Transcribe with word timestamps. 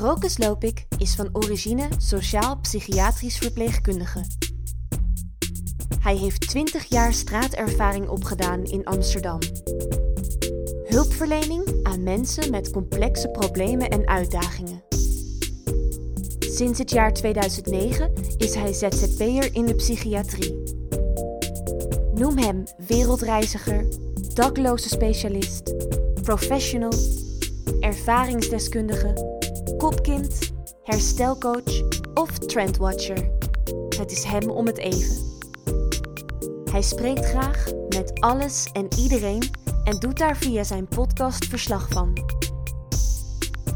Rokus 0.00 0.38
Lopik 0.38 0.86
is 0.98 1.14
van 1.14 1.28
origine 1.32 1.88
sociaal-psychiatrisch 1.96 3.38
verpleegkundige. 3.38 4.24
Hij 6.00 6.16
heeft 6.16 6.40
20 6.40 6.84
jaar 6.84 7.12
straatervaring 7.12 8.08
opgedaan 8.08 8.64
in 8.64 8.84
Amsterdam. 8.84 9.38
Hulpverlening 10.84 11.80
aan 11.82 12.02
mensen 12.02 12.50
met 12.50 12.70
complexe 12.70 13.28
problemen 13.28 13.88
en 13.88 14.08
uitdagingen. 14.08 14.82
Sinds 16.38 16.78
het 16.78 16.90
jaar 16.90 17.12
2009 17.12 18.12
is 18.36 18.54
hij 18.54 18.72
ZZP'er 18.72 19.54
in 19.54 19.66
de 19.66 19.74
psychiatrie. 19.74 20.62
Noem 22.14 22.38
hem 22.38 22.64
wereldreiziger, 22.86 23.86
dakloze 24.34 24.88
specialist, 24.88 25.74
professional, 26.22 26.92
ervaringsdeskundige, 27.80 29.36
kopkind, 29.76 30.52
herstelcoach 30.82 31.82
of 32.14 32.38
trendwatcher. 32.38 33.30
Het 33.98 34.10
is 34.10 34.24
hem 34.24 34.50
om 34.50 34.66
het 34.66 34.78
even. 34.78 35.16
Hij 36.70 36.82
spreekt 36.82 37.24
graag 37.24 37.66
met 37.88 38.20
alles 38.20 38.68
en 38.72 38.88
iedereen 38.98 39.50
en 39.84 39.98
doet 39.98 40.18
daar 40.18 40.36
via 40.36 40.64
zijn 40.64 40.88
podcast 40.88 41.44
verslag 41.44 41.88
van. 41.88 42.12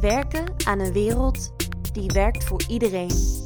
Werken 0.00 0.44
aan 0.64 0.80
een 0.80 0.92
wereld 0.92 1.52
die 1.92 2.10
werkt 2.10 2.44
voor 2.44 2.64
iedereen. 2.68 3.44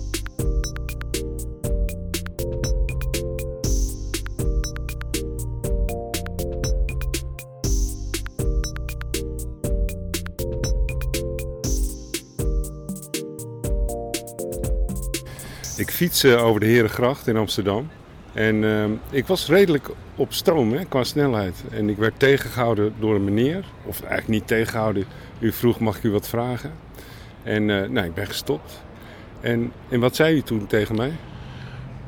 Ik 15.81 15.91
fiets 15.91 16.25
eh, 16.25 16.45
over 16.45 16.61
de 16.61 16.67
Herengracht 16.67 17.27
in 17.27 17.37
Amsterdam. 17.37 17.89
En 18.33 18.65
ehm, 18.65 18.91
ik 19.11 19.27
was 19.27 19.47
redelijk 19.47 19.89
op 20.17 20.33
stroom 20.33 20.73
hè, 20.73 20.85
qua 20.85 21.05
snelheid. 21.05 21.63
En 21.71 21.89
ik 21.89 21.97
werd 21.97 22.19
tegengehouden 22.19 22.93
door 22.99 23.15
een 23.15 23.25
meneer. 23.25 23.65
Of 23.85 24.01
eigenlijk 24.01 24.29
niet 24.29 24.47
tegengehouden. 24.47 25.05
U 25.39 25.53
vroeg, 25.53 25.79
mag 25.81 25.97
ik 25.97 26.03
u 26.03 26.11
wat 26.11 26.29
vragen? 26.29 26.73
En 27.43 27.71
eh, 27.83 27.89
nou, 27.89 28.07
ik 28.07 28.15
ben 28.15 28.27
gestopt. 28.27 28.83
En, 29.41 29.73
en 29.89 30.01
wat 30.01 30.17
zei 30.17 30.37
u 30.37 30.43
toen 30.43 30.67
tegen 30.67 30.97
mij? 30.97 31.13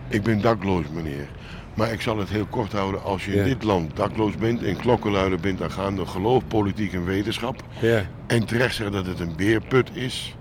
Ik 0.08 0.22
ben 0.22 0.40
dakloos, 0.40 0.84
meneer. 0.94 1.28
Maar 1.74 1.92
ik 1.92 2.00
zal 2.00 2.18
het 2.18 2.28
heel 2.28 2.46
kort 2.46 2.72
houden. 2.72 3.02
Als 3.02 3.24
je 3.24 3.30
Ja. 3.32 3.42
in 3.42 3.44
dit 3.48 3.62
land 3.62 3.96
dakloos 3.96 4.36
bent 4.36 4.62
en 4.62 4.76
klokkenluider 4.76 5.40
bent 5.40 5.62
aangaande 5.62 6.06
geloof, 6.06 6.42
politiek 6.48 6.92
en 6.92 7.04
wetenschap. 7.04 7.62
Ja, 7.80 8.02
En 8.26 8.44
terecht 8.46 8.74
zegt 8.74 8.92
dat 8.92 9.06
het 9.06 9.20
een 9.20 9.36
beerput 9.36 9.90
is. 9.92 10.36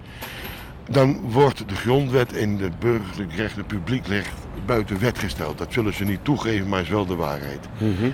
Dan 0.90 1.20
wordt 1.22 1.70
de 1.70 1.76
grondwet 1.76 2.34
en 2.34 2.58
de 2.58 2.70
burgerlijk 2.80 3.34
recht, 3.34 3.56
het 3.56 3.68
publiek 3.68 4.08
recht 4.08 4.34
buiten 4.66 5.00
wet 5.00 5.20
gesteld. 5.20 5.58
Dat 5.58 5.74
zullen 5.74 5.94
ze 5.94 6.04
niet 6.04 6.20
toegeven, 6.24 6.70
maar 6.70 6.82
is 6.82 6.90
wel 6.90 7.06
de 7.06 7.16
waarheid. 7.16 7.68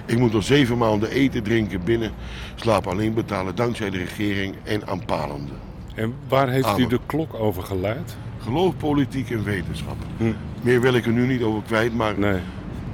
Ik 0.05 0.17
moet 0.19 0.33
al 0.33 0.41
zeven 0.41 0.77
maanden 0.77 1.09
eten, 1.09 1.43
drinken, 1.43 1.83
binnen, 1.83 2.11
slaap 2.55 2.87
alleen 2.87 3.13
betalen 3.13 3.55
dankzij 3.55 3.89
de 3.89 3.97
regering 3.97 4.55
en 4.63 4.87
aanpalende. 4.87 5.51
en 5.95 6.13
waar 6.27 6.49
heeft 6.49 6.77
u 6.77 6.87
de 6.87 6.99
klok 7.05 7.33
over 7.33 7.63
geluid? 7.63 8.15
Geloof, 8.43 8.77
politiek 8.77 9.29
en 9.29 9.43
wetenschap. 9.43 9.95
Hm. 10.17 10.23
Meer 10.61 10.81
wil 10.81 10.93
ik 10.93 11.05
er 11.05 11.11
nu 11.11 11.27
niet 11.27 11.41
over 11.41 11.61
kwijt, 11.61 11.95
maar 11.95 12.19
Nee. 12.19 12.39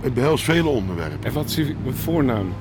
het 0.02 0.14
behelst 0.14 0.44
vele 0.44 0.68
onderwerpen. 0.70 1.24
En 1.24 1.34
wat 1.34 1.46
is 1.46 1.58
uw 1.58 1.92
voornaam? 1.92 2.54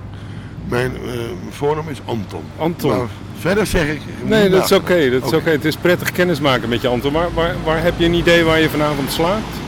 Mijn 0.69 0.93
eh, 0.97 1.13
voornaam 1.51 1.89
is 1.89 2.01
Anton. 2.05 2.43
Anton. 2.59 2.91
Maar 2.91 3.07
verder 3.39 3.67
zeg 3.67 3.89
ik... 3.89 4.01
Nee, 4.25 4.49
dat 4.49 4.65
is 4.65 4.73
oké. 4.73 5.11
dat 5.11 5.25
is 5.25 5.33
Oké. 5.33 5.51
Het 5.51 5.65
is 5.65 5.77
prettig 5.77 6.13
kennismaken 6.13 6.69
met 6.69 6.81
je, 6.81 6.89
Anton. 6.89 7.13
Maar 7.13 7.35
waar, 7.35 7.55
waar 7.65 7.83
heb 7.83 7.95
je 7.99 8.05
een 8.05 8.15
idee 8.15 8.45
waar 8.45 8.61
je 8.61 8.69
vanavond 8.71 9.11
slaapt? 9.13 9.61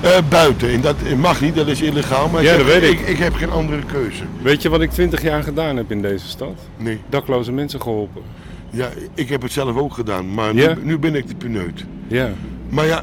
Eh, 0.00 0.10
buiten, 0.28 0.68
en 0.68 0.80
dat 0.80 0.96
mag 1.16 1.40
niet, 1.40 1.54
dat 1.54 1.66
is 1.66 1.82
illegaal. 1.82 2.28
Maar 2.28 2.42
Ja, 2.42 2.52
ik, 2.52 2.58
dat 2.58 2.66
heb, 2.72 2.80
weet 2.80 2.92
ik. 2.92 3.00
ik. 3.00 3.08
Ik 3.08 3.18
heb 3.18 3.34
geen 3.34 3.50
andere 3.50 3.82
keuze. 3.92 4.22
Weet 4.42 4.62
je 4.62 4.68
wat 4.68 4.80
ik 4.80 4.90
20 4.90 5.22
jaar 5.22 5.42
gedaan 5.42 5.76
heb 5.76 5.90
in 5.90 6.02
deze 6.02 6.28
stad? 6.28 6.58
Nee. 6.76 7.00
Dakloze 7.08 7.52
mensen 7.52 7.80
geholpen. 7.82 8.22
Ja, 8.70 8.88
ik 9.14 9.28
heb 9.28 9.42
het 9.42 9.52
zelf 9.52 9.76
ook 9.76 9.94
gedaan, 9.94 10.34
maar 10.34 10.54
Ja? 10.54 10.74
nu, 10.74 10.80
nu 10.84 10.98
ben 10.98 11.14
ik 11.14 11.28
de 11.28 11.34
pineut. 11.34 11.84
Ja, 12.06 12.30
Maar 12.68 12.86
ja, 12.86 13.02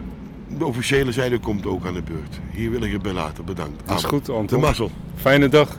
de 0.57 0.65
officiële 0.65 1.11
zijde 1.11 1.39
komt 1.39 1.65
ook 1.65 1.85
aan 1.85 1.93
de 1.93 2.01
beurt. 2.01 2.39
Hier 2.51 2.71
wil 2.71 2.81
ik 2.81 2.91
het 2.91 3.01
bij 3.01 3.13
laten. 3.13 3.45
Bedankt. 3.45 3.81
dat 3.87 3.97
is 3.97 4.03
goed, 4.03 4.25
De 4.25 4.31
Anton. 4.31 4.59
mazzel. 4.59 4.91
Fijne 5.15 5.49
dag. 5.49 5.77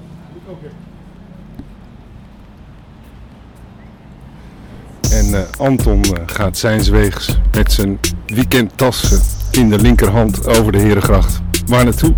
En 5.33 5.39
eh, 5.39 5.59
Anton 5.59 6.03
eh, 6.03 6.11
gaat 6.27 6.59
zijns 6.59 6.89
weegs 6.89 7.39
met 7.53 7.73
zijn 7.73 7.99
weekendtassen 8.27 9.21
in 9.51 9.69
de 9.69 9.79
linkerhand 9.79 10.47
over 10.59 10.73
de 10.73 10.79
Herengracht. 10.79 11.41
Waar 11.67 11.85
naartoe? 11.85 12.15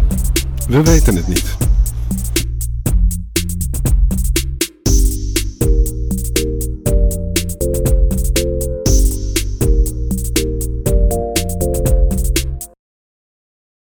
We 0.68 0.82
weten 0.82 1.16
het 1.16 1.28
niet. 1.28 1.56